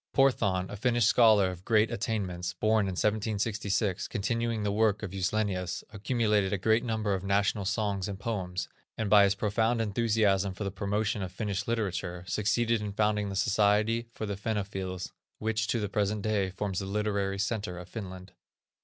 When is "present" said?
15.87-16.23